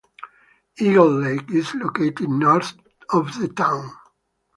Eagle 0.79 1.11
Lake 1.21 1.51
is 1.51 1.75
located 1.75 2.27
north 2.27 2.73
of 3.13 3.37
the 3.39 3.47
town. 3.49 3.87